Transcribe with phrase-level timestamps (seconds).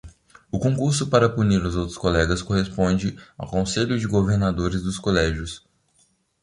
[0.51, 5.63] O concurso para punir os outros colegas corresponde ao Conselho de Governadores dos colégios.